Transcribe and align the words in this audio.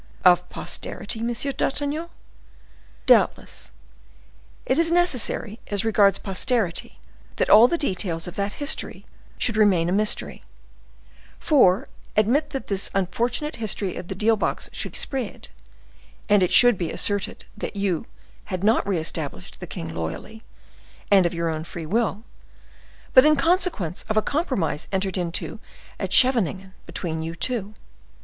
"Of 0.25 0.49
posterity, 0.49 1.21
Monsieur 1.21 1.51
d'Artagnan?" 1.51 2.09
"Doubtless. 3.05 3.71
It 4.65 4.79
is 4.79 4.91
necessary, 4.91 5.59
as 5.67 5.85
regards 5.85 6.17
posterity, 6.17 6.97
that 7.35 7.51
all 7.51 7.67
the 7.67 7.77
details 7.77 8.27
of 8.27 8.35
that 8.35 8.53
history 8.53 9.05
should 9.37 9.55
remain 9.55 9.89
a 9.89 9.91
mystery; 9.91 10.41
for, 11.39 11.87
admit 12.17 12.49
that 12.49 12.65
this 12.65 12.89
unfortunate 12.95 13.57
history 13.57 13.95
of 13.95 14.07
the 14.07 14.15
deal 14.15 14.35
box 14.35 14.71
should 14.73 14.95
spread, 14.95 15.49
and 16.27 16.41
it 16.41 16.51
should 16.51 16.79
be 16.79 16.89
asserted 16.91 17.45
that 17.55 17.75
you 17.75 18.07
had 18.45 18.63
not 18.63 18.87
re 18.87 18.97
established 18.97 19.59
the 19.59 19.67
king 19.67 19.93
loyally, 19.93 20.41
and 21.11 21.27
of 21.27 21.33
your 21.35 21.47
own 21.47 21.63
free 21.63 21.85
will, 21.85 22.23
but 23.13 23.23
in 23.23 23.35
consequence 23.35 24.03
of 24.09 24.17
a 24.17 24.23
compromise 24.23 24.87
entered 24.91 25.15
into 25.15 25.59
at 25.99 26.11
Scheveningen 26.11 26.73
between 26.87 27.21
you 27.21 27.35
two. 27.35 27.75